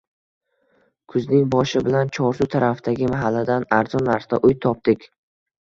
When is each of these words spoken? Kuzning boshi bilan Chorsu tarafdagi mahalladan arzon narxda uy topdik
Kuzning 1.13 1.43
boshi 1.55 1.83
bilan 1.89 2.09
Chorsu 2.19 2.47
tarafdagi 2.55 3.11
mahalladan 3.15 3.69
arzon 3.81 4.11
narxda 4.11 4.41
uy 4.51 4.57
topdik 4.67 5.07